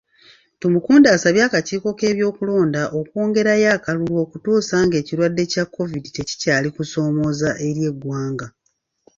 Tumukunde 0.59 1.07
asabye 1.15 1.41
akakiiko 1.47 1.89
k'ebyokulonda 1.99 2.81
okwongerayo 2.99 3.67
akalulu 3.75 4.13
okutuusa 4.23 4.75
ng'ekirwadde 4.85 5.43
kya 5.51 5.63
Kovidi 5.73 6.09
tekikyali 6.15 6.67
kusoomooza 6.75 7.49
eri 7.67 7.81
eggwanga. 7.89 8.47